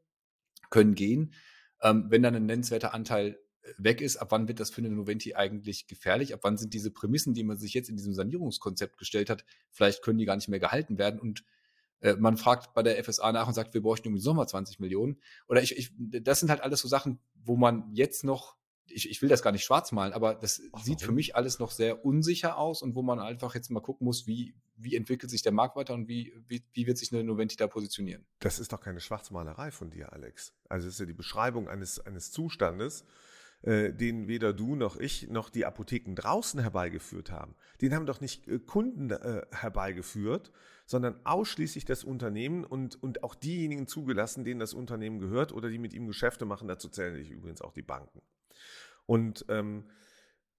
[0.73, 1.33] können gehen.
[1.81, 4.89] Ähm, wenn dann ein nennenswerter Anteil äh, weg ist, ab wann wird das für eine
[4.89, 6.33] Noventi eigentlich gefährlich?
[6.33, 10.01] Ab wann sind diese Prämissen, die man sich jetzt in diesem Sanierungskonzept gestellt hat, vielleicht
[10.01, 11.43] können die gar nicht mehr gehalten werden und
[11.99, 15.21] äh, man fragt bei der FSA nach und sagt, wir bräuchten im Sommer 20 Millionen.
[15.47, 18.57] Oder ich, ich, das sind halt alles so Sachen, wo man jetzt noch,
[18.93, 21.59] ich, ich will das gar nicht schwarz malen, aber das Ach, sieht für mich alles
[21.59, 25.31] noch sehr unsicher aus und wo man einfach jetzt mal gucken muss, wie, wie entwickelt
[25.31, 28.25] sich der Markt weiter und wie, wie, wie wird sich eine Noventi da positionieren.
[28.39, 30.53] Das ist doch keine Schwarzmalerei von dir, Alex.
[30.69, 33.05] Also es ist ja die Beschreibung eines, eines Zustandes,
[33.63, 37.55] äh, den weder du noch ich noch die Apotheken draußen herbeigeführt haben.
[37.81, 40.51] Den haben doch nicht äh, Kunden äh, herbeigeführt,
[40.85, 45.79] sondern ausschließlich das Unternehmen und, und auch diejenigen zugelassen, denen das Unternehmen gehört oder die
[45.79, 46.67] mit ihm Geschäfte machen.
[46.67, 48.21] Dazu zählen sich übrigens auch die Banken.
[49.05, 49.85] Und ähm,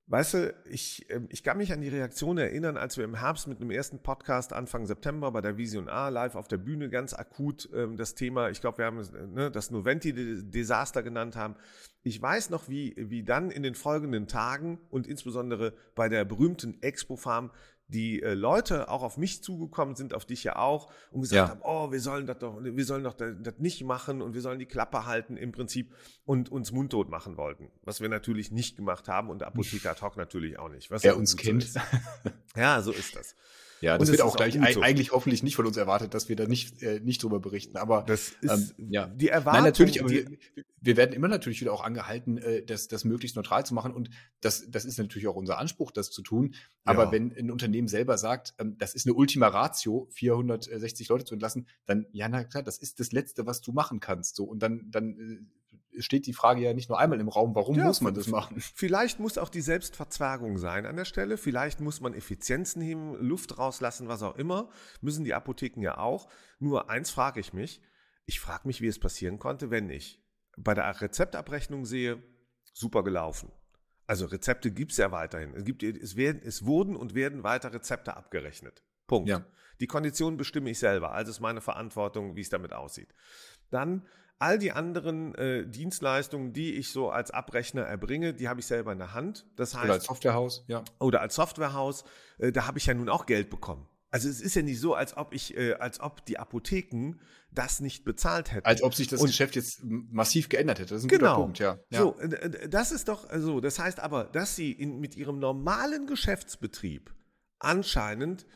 [0.07, 3.48] Weißt du, ich, ähm, ich kann mich an die Reaktion erinnern, als wir im Herbst
[3.48, 7.14] mit einem ersten Podcast Anfang September bei der Vision A live auf der Bühne ganz
[7.14, 9.00] akut ähm, das Thema, ich glaube, wir haben
[9.33, 11.57] ne, das Noventi-Desaster genannt haben.
[12.02, 16.83] Ich weiß noch, wie, wie dann in den folgenden Tagen und insbesondere bei der berühmten
[16.83, 17.50] Expo Farm
[17.88, 21.49] die äh, Leute auch auf mich zugekommen sind, auf dich ja auch, und gesagt ja.
[21.49, 24.59] haben, oh, wir sollen das doch, wir sollen doch das, nicht machen und wir sollen
[24.59, 25.92] die Klappe halten im Prinzip
[26.25, 27.70] und uns mundtot machen wollten.
[27.83, 30.90] Was wir natürlich nicht gemacht haben und Apotheker Talk natürlich auch nicht.
[30.90, 31.64] Was er uns kennt.
[31.64, 31.81] So
[32.57, 33.35] ja, so ist das.
[33.85, 34.81] Ja, das wird auch gleich auch so.
[34.81, 37.77] eigentlich hoffentlich nicht von uns erwartet, dass wir da nicht, äh, nicht drüber berichten.
[37.77, 39.07] Aber das ist ähm, ja.
[39.09, 39.62] die Erwartung.
[39.62, 40.27] Nein, natürlich, aber wir,
[40.81, 43.92] wir, werden immer natürlich wieder auch angehalten, äh, das, das möglichst neutral zu machen.
[43.92, 44.09] Und
[44.40, 46.55] das, das ist natürlich auch unser Anspruch, das zu tun.
[46.85, 47.12] Aber ja.
[47.12, 51.68] wenn ein Unternehmen selber sagt, ähm, das ist eine Ultima Ratio, 460 Leute zu entlassen,
[51.85, 54.37] dann, ja, na klar, das ist das Letzte, was du machen kannst.
[54.37, 55.63] So, und dann, dann äh,
[55.99, 58.61] steht die Frage ja nicht nur einmal im Raum, warum ja, muss man das machen?
[58.75, 61.37] Vielleicht muss auch die Selbstverzwergung sein an der Stelle.
[61.37, 64.71] Vielleicht muss man Effizienzen heben, Luft rauslassen, was auch immer.
[65.01, 66.29] Müssen die Apotheken ja auch.
[66.59, 67.81] Nur eins frage ich mich.
[68.27, 70.23] Ich frage mich, wie es passieren konnte, wenn ich
[70.57, 72.23] bei der Rezeptabrechnung sehe,
[72.73, 73.51] super gelaufen.
[74.07, 75.55] Also Rezepte gibt es ja weiterhin.
[75.55, 78.85] Es, gibt, es, werden, es wurden und werden weiter Rezepte abgerechnet.
[79.07, 79.29] Punkt.
[79.29, 79.47] Ja.
[79.81, 81.13] Die Konditionen bestimme ich selber.
[81.13, 83.15] Also ist meine Verantwortung, wie es damit aussieht.
[83.71, 84.07] Dann
[84.38, 88.92] All die anderen äh, Dienstleistungen, die ich so als Abrechner erbringe, die habe ich selber
[88.92, 89.47] in der Hand.
[89.57, 90.83] Das heißt, oder als Softwarehaus, ja.
[90.99, 92.05] Oder als Softwarehaus,
[92.38, 93.87] äh, da habe ich ja nun auch Geld bekommen.
[94.14, 97.14] Also es ist ja nicht so, als ob ich, äh, als ob die Apotheken
[97.51, 98.64] das nicht bezahlt hätten.
[98.64, 100.90] Als ob sich das Und, Geschäft jetzt massiv geändert hätte.
[100.94, 101.35] Das ist ein genau.
[101.35, 101.79] guter Punkt, ja.
[101.90, 102.01] ja.
[102.01, 103.29] So, äh, äh, das ist doch so.
[103.29, 107.12] Also, das heißt aber, dass sie in, mit ihrem normalen Geschäftsbetrieb
[107.59, 108.47] anscheinend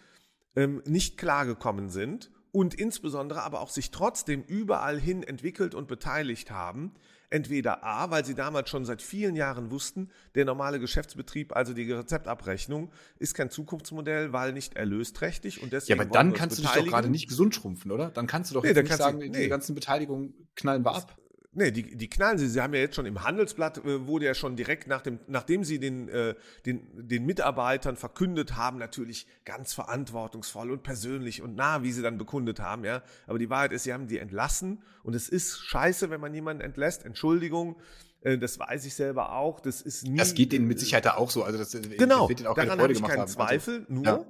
[0.55, 6.51] ähm, nicht klargekommen sind und insbesondere aber auch sich trotzdem überall hin entwickelt und beteiligt
[6.51, 6.93] haben.
[7.31, 11.91] Entweder A, weil sie damals schon seit vielen Jahren wussten, der normale Geschäftsbetrieb, also die
[11.93, 15.99] Rezeptabrechnung, ist kein Zukunftsmodell, weil nicht erlösträchtig und deswegen.
[15.99, 18.09] Ja, aber dann kannst du dich doch gerade nicht gesund schrumpfen, oder?
[18.11, 19.29] Dann kannst du doch nee, nicht sagen, nee.
[19.29, 21.19] die ganzen Beteiligungen knallen wir ab.
[21.53, 22.47] Nee, die, die knallen sie.
[22.47, 25.65] Sie haben ja jetzt schon im Handelsblatt, äh, wurde ja schon direkt nach dem, nachdem
[25.65, 26.35] sie den, äh,
[26.67, 32.19] den, den Mitarbeitern verkündet haben, natürlich ganz verantwortungsvoll und persönlich und nah, wie sie dann
[32.19, 33.03] bekundet haben, ja.
[33.27, 36.63] Aber die Wahrheit ist, sie haben die entlassen und es ist scheiße, wenn man jemanden
[36.63, 37.07] entlässt.
[37.07, 37.77] Entschuldigung.
[38.21, 39.61] Äh, das weiß ich selber auch.
[39.61, 40.19] Das ist nie.
[40.19, 41.45] Das geht denen mit Sicherheit auch so.
[41.45, 42.29] Also das, genau.
[42.29, 43.29] Das wird auch daran habe ich keinen haben.
[43.29, 43.81] Zweifel.
[43.81, 44.25] Also, nur, ja.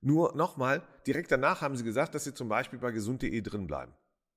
[0.00, 3.92] nur nochmal, direkt danach haben sie gesagt, dass sie zum Beispiel bei gesund.de drin bleiben.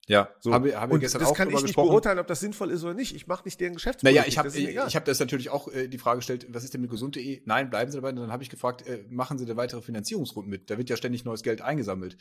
[0.08, 0.54] Ja, so.
[0.54, 2.84] haben wir, haben wir gestern das auch kann ich nicht beurteilen, ob das sinnvoll ist
[2.84, 3.15] oder nicht.
[3.15, 4.22] Ich mache nicht deren Geschäftspolitik.
[4.22, 6.82] Naja, ich habe ich hab das natürlich auch äh, die Frage gestellt, was ist denn
[6.82, 7.41] mit gesund.de?
[7.46, 8.10] Nein, bleiben Sie dabei.
[8.10, 10.70] Und dann habe ich gefragt, äh, machen Sie da weitere Finanzierungsrunden mit?
[10.70, 12.18] Da wird ja ständig neues Geld eingesammelt.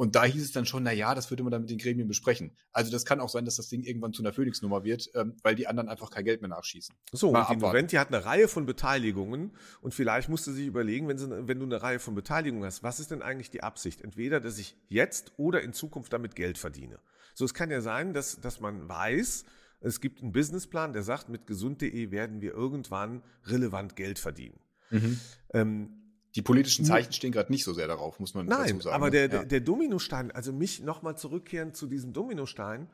[0.00, 2.08] Und da hieß es dann schon, na ja, das würde man dann mit den Gremien
[2.08, 2.56] besprechen.
[2.72, 5.54] Also das kann auch sein, dass das Ding irgendwann zu einer Phoenix-Nummer wird, ähm, weil
[5.54, 6.96] die anderen einfach kein Geld mehr nachschießen.
[7.12, 10.66] So, Mal und die Noventi hat eine Reihe von Beteiligungen und vielleicht musst du sich
[10.66, 13.62] überlegen, wenn, sie, wenn du eine Reihe von Beteiligungen hast, was ist denn eigentlich die
[13.62, 14.00] Absicht?
[14.00, 16.98] Entweder, dass ich jetzt oder in Zukunft damit Geld verdiene.
[17.34, 19.44] So, es kann ja sein, dass, dass man weiß,
[19.80, 24.60] es gibt einen Businessplan, der sagt, mit gesund.de werden wir irgendwann relevant Geld verdienen.
[24.88, 25.20] Mhm.
[25.52, 25.99] Ähm,
[26.36, 28.94] die politischen Zeichen stehen gerade nicht so sehr darauf, muss man Nein, dazu sagen.
[28.94, 29.44] aber der, ja.
[29.44, 32.88] der Dominostein, also mich nochmal zurückkehren zu diesem Dominostein.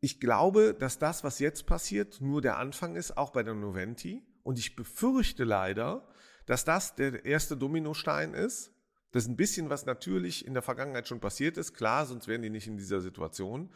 [0.00, 4.22] Ich glaube, dass das, was jetzt passiert, nur der Anfang ist, auch bei der Noventi.
[4.42, 6.08] Und ich befürchte leider,
[6.46, 8.72] dass das der erste Dominostein ist.
[9.12, 11.74] Das ist ein bisschen, was natürlich in der Vergangenheit schon passiert ist.
[11.74, 13.70] Klar, sonst wären die nicht in dieser Situation.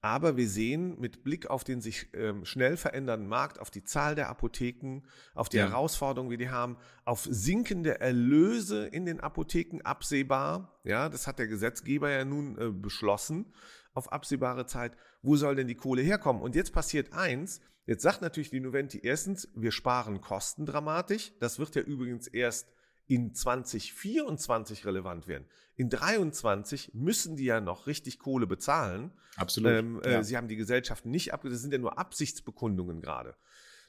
[0.00, 4.14] Aber wir sehen mit Blick auf den sich ähm, schnell verändernden Markt, auf die Zahl
[4.14, 5.02] der Apotheken,
[5.34, 5.68] auf die ja.
[5.68, 10.80] Herausforderungen, die die haben, auf sinkende Erlöse in den Apotheken absehbar.
[10.84, 13.52] Ja, das hat der Gesetzgeber ja nun äh, beschlossen
[13.94, 14.96] auf absehbare Zeit.
[15.22, 16.40] Wo soll denn die Kohle herkommen?
[16.40, 17.60] Und jetzt passiert eins.
[17.84, 21.32] Jetzt sagt natürlich die Noventi erstens, wir sparen Kosten dramatisch.
[21.40, 22.72] Das wird ja übrigens erst
[23.08, 25.46] in 2024 relevant werden.
[25.74, 29.12] In 23 müssen die ja noch richtig Kohle bezahlen.
[29.36, 29.72] Absolut.
[29.72, 30.22] Ähm, äh, ja.
[30.22, 33.34] Sie haben die Gesellschaften nicht ab, das sind ja nur Absichtsbekundungen gerade.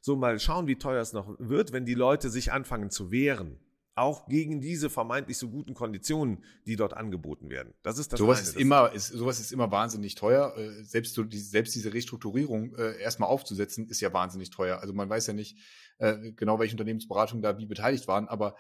[0.02, 3.60] So mal schauen, wie teuer es noch wird, wenn die Leute sich anfangen zu wehren.
[3.96, 7.74] Auch gegen diese vermeintlich so guten Konditionen, die dort angeboten werden.
[7.84, 8.48] Das ist das sowas eine.
[8.48, 10.56] Ist immer, ist, sowas ist immer wahnsinnig teuer.
[10.56, 14.80] Äh, selbst, so die, selbst diese Restrukturierung äh, erstmal aufzusetzen, ist ja wahnsinnig teuer.
[14.80, 15.58] Also man weiß ja nicht
[15.98, 18.56] äh, genau, welche Unternehmensberatungen da wie beteiligt waren, aber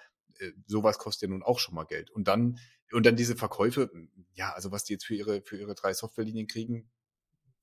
[0.67, 2.10] sowas kostet ja nun auch schon mal Geld.
[2.12, 2.60] Und dann,
[2.91, 3.89] und dann diese Verkäufe,
[4.34, 6.89] ja, also was die jetzt für ihre, für ihre drei Softwarelinien kriegen.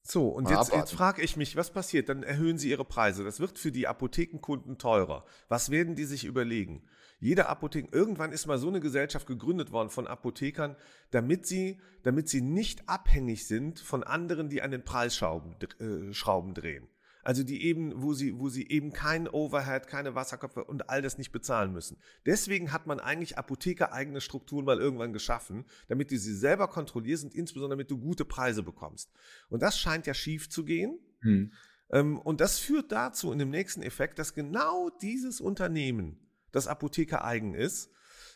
[0.03, 2.09] So, und jetzt, jetzt frage ich mich, was passiert?
[2.09, 3.25] Dann erhöhen sie ihre Preise.
[3.25, 5.25] Das wird für die Apothekenkunden teurer.
[5.49, 6.89] Was werden die sich überlegen?
[7.19, 10.77] Jede Apotheke, irgendwann ist mal so eine Gesellschaft gegründet worden von Apothekern,
[11.11, 16.55] damit sie, damit sie nicht abhängig sind von anderen, die an den Preisschrauben äh, Schrauben
[16.55, 16.89] drehen.
[17.27, 21.19] Also die eben, wo sie, wo sie eben kein Overhead, keine Wasserköpfe und all das
[21.19, 21.97] nicht bezahlen müssen.
[22.25, 27.25] Deswegen hat man eigentlich Apotheker eigene Strukturen mal irgendwann geschaffen, damit du sie selber kontrollierst
[27.25, 29.11] und insbesondere damit du gute Preise bekommst.
[29.49, 31.01] Und das scheint ja schief zu gehen.
[31.23, 31.53] Hm.
[31.91, 36.21] Ähm, und das führt dazu in dem nächsten Effekt, dass genau dieses Unternehmen,
[36.53, 37.91] das Apotheker eigen ist,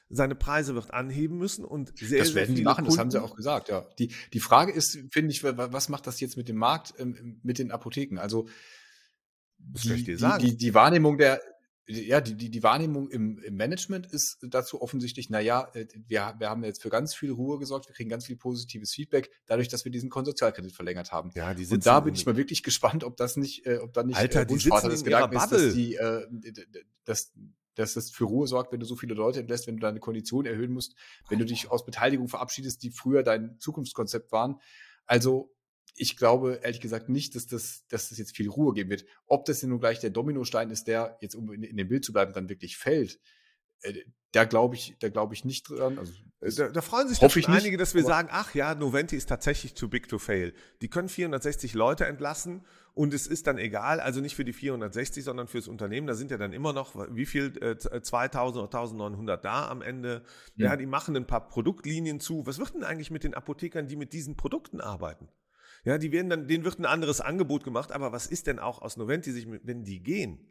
[0.09, 3.23] seine Preise wird anheben müssen und sehr, das werden die machen, Kunden, das haben sie
[3.23, 3.87] auch gesagt, ja.
[4.01, 7.61] Die, die Frage ist, finde ich, was macht das jetzt mit dem Markt, ähm, mit
[7.61, 8.19] den Apotheken?
[8.19, 8.49] Also
[9.73, 10.17] das die, die.
[10.39, 11.41] Die, die Wahrnehmung der,
[11.91, 16.49] ja, die, die, die Wahrnehmung im, im Management ist dazu offensichtlich, naja, äh, wir, wir
[16.49, 19.85] haben jetzt für ganz viel Ruhe gesorgt, wir kriegen ganz viel positives Feedback, dadurch, dass
[19.85, 21.31] wir diesen Konsortialkredit verlängert haben.
[21.35, 24.03] Ja, die Und da bin ich mal wirklich gespannt, ob das nicht, äh, ob da
[24.03, 26.27] nicht Alter, äh, die sitzen des Gedankens ist, dass die, äh,
[27.05, 27.33] dass,
[27.75, 30.47] dass das für Ruhe sorgt, wenn du so viele Leute entlässt, wenn du deine Kondition
[30.47, 30.95] erhöhen musst,
[31.29, 34.61] wenn du dich aus Beteiligung verabschiedest, die früher dein Zukunftskonzept waren.
[35.07, 35.53] Also
[35.97, 39.05] ich glaube ehrlich gesagt nicht, dass das, dass das jetzt viel Ruhe geben wird.
[39.27, 42.05] Ob das denn nun gleich der Dominostein ist, der jetzt, um in, in dem Bild
[42.05, 43.21] zu bleiben, dann wirklich fällt,
[43.83, 43.95] äh,
[44.33, 45.99] da glaube ich, da glaube ich nicht dran.
[45.99, 49.17] Also, äh, da, da, freuen sich doch schon einige, dass wir sagen, ach ja, Noventi
[49.17, 50.55] ist tatsächlich too big to fail.
[50.83, 55.25] Die können 460 Leute entlassen und es ist dann egal, also nicht für die 460,
[55.25, 56.07] sondern fürs Unternehmen.
[56.07, 60.23] Da sind ja dann immer noch, wie viel, äh, 2000 oder 1900 da am Ende.
[60.57, 60.71] Ja.
[60.71, 62.47] ja, die machen ein paar Produktlinien zu.
[62.47, 65.29] Was wird denn eigentlich mit den Apothekern, die mit diesen Produkten arbeiten?
[65.85, 68.83] Ja, die werden dann, denen wird ein anderes Angebot gemacht, aber was ist denn auch
[68.83, 70.47] aus Noventi, sich, wenn die gehen?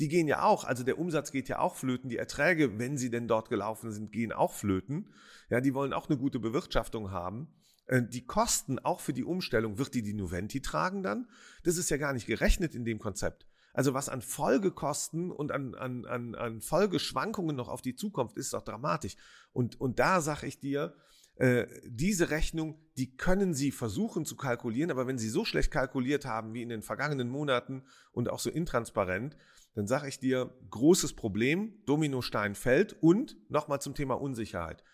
[0.00, 3.10] Die gehen ja auch, also der Umsatz geht ja auch flöten, die Erträge, wenn sie
[3.10, 5.08] denn dort gelaufen sind, gehen auch flöten.
[5.50, 7.48] Ja, die wollen auch eine gute Bewirtschaftung haben.
[7.86, 11.28] Äh, die Kosten auch für die Umstellung, wird die die Noventi tragen dann?
[11.62, 13.46] Das ist ja gar nicht gerechnet in dem Konzept.
[13.72, 18.54] Also was an Folgekosten und an, an, an, an Folgeschwankungen noch auf die Zukunft ist,
[18.54, 19.16] doch dramatisch.
[19.52, 20.94] Und, und da sage ich dir,
[21.36, 26.26] äh, diese Rechnung, die können Sie versuchen zu kalkulieren, aber wenn Sie so schlecht kalkuliert
[26.26, 29.36] haben wie in den vergangenen Monaten und auch so intransparent,
[29.74, 34.84] dann sage ich dir, großes Problem, Dominostein fällt und nochmal zum Thema Unsicherheit.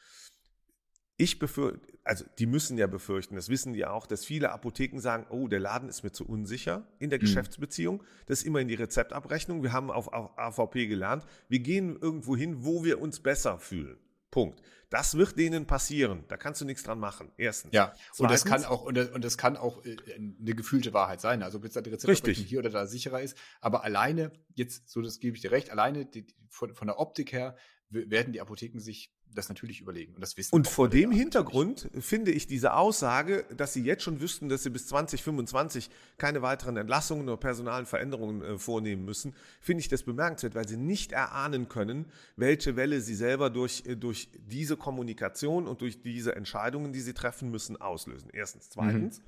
[1.18, 5.26] Ich befürchte, also die müssen ja befürchten, das wissen die auch, dass viele Apotheken sagen,
[5.28, 7.24] oh, der Laden ist mir zu unsicher in der mhm.
[7.24, 8.02] Geschäftsbeziehung.
[8.24, 9.62] Das ist immer in die Rezeptabrechnung.
[9.62, 13.98] Wir haben auf AVP gelernt, wir gehen irgendwo hin, wo wir uns besser fühlen.
[14.30, 14.62] Punkt.
[14.90, 16.24] Das wird denen passieren.
[16.28, 17.30] Da kannst du nichts dran machen.
[17.36, 17.72] Erstens.
[17.72, 17.92] Ja.
[18.12, 21.20] Zweitens, und das kann auch, und das, und das kann auch äh, eine gefühlte Wahrheit
[21.20, 21.42] sein.
[21.44, 23.36] Also, bis da die Rezeptabrechnung hier oder da sicherer ist.
[23.60, 27.32] Aber alleine, jetzt, so das gebe ich dir recht, alleine die, von, von der Optik
[27.32, 27.56] her
[27.90, 30.14] werden die Apotheken sich das natürlich überlegen.
[30.14, 32.04] Und das wissen Und vor dem Hintergrund natürlich.
[32.04, 36.76] finde ich diese Aussage, dass sie jetzt schon wüssten, dass sie bis 2025 keine weiteren
[36.76, 41.68] Entlassungen oder personalen Veränderungen äh, vornehmen müssen, finde ich das bemerkenswert, weil sie nicht erahnen
[41.68, 47.00] können, welche Welle sie selber durch, äh, durch diese Kommunikation und durch diese Entscheidungen, die
[47.00, 48.30] sie treffen müssen, auslösen.
[48.32, 48.70] Erstens.
[48.70, 49.18] Zweitens.
[49.18, 49.24] Mhm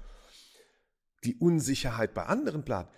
[1.24, 2.88] die Unsicherheit bei anderen Planen.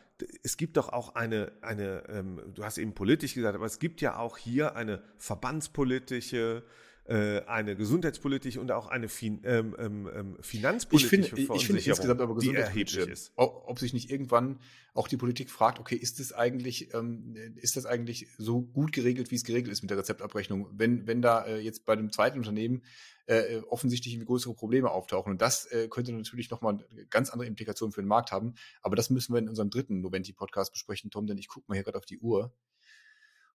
[0.42, 4.00] Es gibt doch auch eine, eine ähm, du hast eben politisch gesagt, aber es gibt
[4.00, 6.62] ja auch hier eine verbandspolitische,
[7.06, 11.82] äh, eine gesundheitspolitische und auch eine fin ähm, ähm, ähm finanzpolitische ich finde, ich finde
[11.82, 13.32] insgesamt aber gesundheitspolitisch ist.
[13.36, 14.58] Ob sich nicht irgendwann
[14.94, 19.30] auch die Politik fragt, okay, ist das eigentlich, ähm, ist das eigentlich so gut geregelt,
[19.30, 20.68] wie es geregelt ist mit der Rezeptabrechnung?
[20.72, 22.82] Wenn, wenn da äh, jetzt bei dem zweiten Unternehmen
[23.26, 25.32] äh, offensichtlich größere Probleme auftauchen.
[25.32, 28.54] Und das äh, könnte natürlich nochmal ganz andere Implikationen für den Markt haben.
[28.82, 31.84] Aber das müssen wir in unserem dritten Noventi-Podcast besprechen, Tom, denn ich gucke mal hier
[31.84, 32.52] gerade auf die Uhr.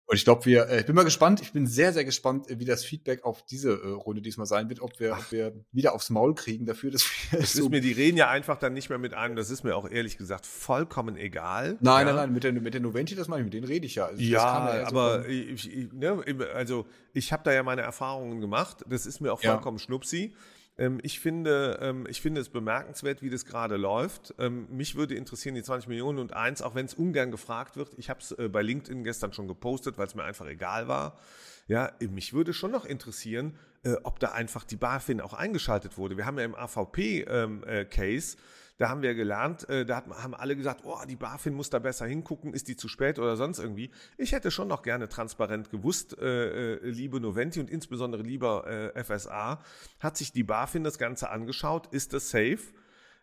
[0.09, 2.57] Und ich glaube, wir, äh, ich bin mal gespannt, ich bin sehr, sehr gespannt, äh,
[2.57, 5.93] wie das Feedback auf diese äh, Runde diesmal sein wird, ob wir, ob wir wieder
[5.93, 7.39] aufs Maul kriegen dafür, dass wir.
[7.39, 9.63] Das so ist mir, die reden ja einfach dann nicht mehr mit einem, das ist
[9.63, 11.77] mir auch ehrlich gesagt vollkommen egal.
[11.79, 12.13] Nein, ja.
[12.13, 14.07] nein, nein, mit der, mit der Noventi, das meine ich, mit denen rede ich ja.
[14.07, 16.23] Also, ja, aber so ich, ich, ne,
[16.55, 19.83] also ich habe da ja meine Erfahrungen gemacht, das ist mir auch vollkommen ja.
[19.83, 20.33] schnupsi.
[20.79, 24.33] Ähm, ich, finde, ähm, ich finde es bemerkenswert, wie das gerade läuft.
[24.39, 27.93] Ähm, mich würde interessieren, die 20 Millionen und eins, auch wenn es ungern gefragt wird.
[27.97, 31.19] Ich habe es äh, bei LinkedIn gestern schon gepostet, weil es mir einfach egal war.
[31.67, 36.15] Ja, mich würde schon noch interessieren, äh, ob da einfach die BaFin auch eingeschaltet wurde.
[36.17, 38.37] Wir haben ja im AVP-Case
[38.79, 42.07] da haben wir gelernt, äh, da haben alle gesagt, oh, die BaFin muss da besser
[42.07, 43.91] hingucken, ist die zu spät oder sonst irgendwie.
[44.17, 48.65] Ich hätte schon noch gerne transparent gewusst, äh, äh liebe Noventi und insbesondere lieber
[48.95, 49.61] FSA,
[49.99, 52.59] hat sich die BaFin das Ganze angeschaut, ist das safe?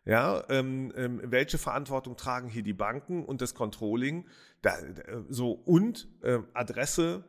[0.05, 4.27] Ja, ähm, ähm, welche Verantwortung tragen hier die Banken und das Controlling?
[4.63, 4.77] Da,
[5.29, 7.25] so und äh, Adresse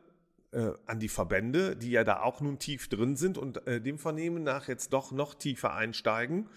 [0.52, 3.98] äh, an die Verbände, die ja da auch nun tief drin sind und äh, dem
[3.98, 6.48] Vernehmen nach jetzt doch noch tiefer einsteigen.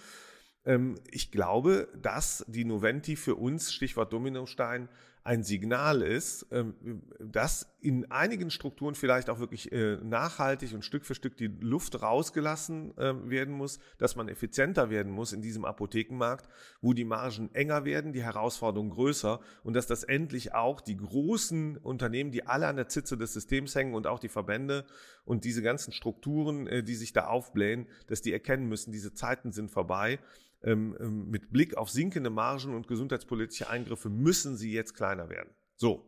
[0.65, 4.89] Ähm, ich glaube, dass die Noventi für uns, Stichwort Dominostein,
[5.23, 11.05] ein Signal ist, ähm, dass in einigen Strukturen vielleicht auch wirklich äh, nachhaltig und Stück
[11.05, 15.63] für Stück die Luft rausgelassen ähm, werden muss, dass man effizienter werden muss in diesem
[15.63, 16.49] Apothekenmarkt,
[16.81, 21.77] wo die Margen enger werden, die Herausforderungen größer und dass das endlich auch die großen
[21.77, 24.85] Unternehmen, die alle an der Zitze des Systems hängen und auch die Verbände
[25.23, 29.51] und diese ganzen Strukturen, äh, die sich da aufblähen, dass die erkennen müssen, diese Zeiten
[29.51, 30.17] sind vorbei
[30.63, 35.49] ähm, ähm, mit Blick auf sinkende Margen und gesundheitspolitische Eingriffe müssen sie jetzt kleiner werden.
[35.75, 36.05] So.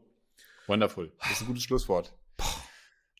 [0.68, 1.12] Wonderful.
[1.20, 2.16] Das ist ein gutes Schlusswort.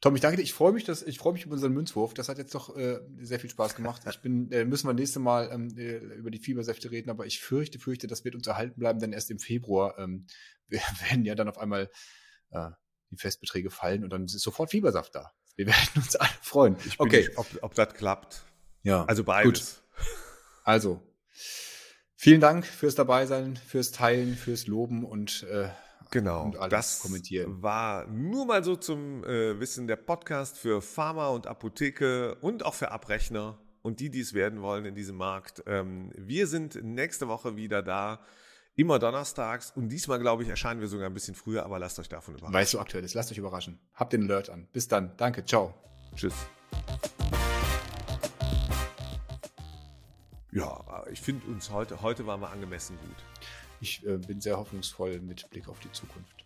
[0.04, 0.44] Tom, ich danke dir.
[0.44, 2.14] Ich freue mich, dass, ich freue mich über unseren Münzwurf.
[2.14, 4.02] Das hat jetzt doch äh, sehr viel Spaß gemacht.
[4.10, 7.40] Ich bin, äh, müssen wir nächste Mal ähm, äh, über die Fiebersäfte reden, aber ich
[7.40, 10.28] fürchte, fürchte, das wird uns erhalten bleiben, denn erst im Februar ähm,
[10.68, 11.90] werden ja dann auf einmal
[12.52, 12.70] äh,
[13.12, 15.32] die Festbeträge fallen und dann ist sofort Fiebersaft da.
[15.56, 16.76] Wir werden uns alle freuen.
[16.98, 17.20] okay.
[17.28, 18.44] Nicht, ob, ob das klappt.
[18.82, 19.06] Ja.
[19.06, 19.84] Also beides.
[19.86, 20.06] Gut.
[20.66, 21.02] Also,
[22.16, 25.70] Vielen Dank fürs Dabeisein, fürs Teilen, fürs Loben und äh,
[26.12, 27.64] Genau, und das kommentieren.
[27.64, 32.76] war nur mal so zum äh, Wissen der Podcast für Pharma und Apotheke und auch
[32.76, 35.64] für Abrechner und die, die es werden wollen in diesem Markt.
[35.66, 38.20] Ähm, wir sind nächste Woche wieder da,
[38.76, 42.10] immer donnerstags und diesmal, glaube ich, erscheinen wir sogar ein bisschen früher, aber lasst euch
[42.10, 42.54] davon überraschen.
[42.54, 43.80] Weißt du aktuell ist, lasst euch überraschen.
[43.96, 44.68] Habt den Alert an.
[44.72, 45.18] Bis dann.
[45.18, 45.74] Danke, ciao.
[46.16, 46.34] Tschüss.
[50.54, 53.16] Ja, ich finde uns heute, heute waren wir angemessen gut.
[53.82, 56.46] Ich äh, bin sehr hoffnungsvoll mit Blick auf die Zukunft.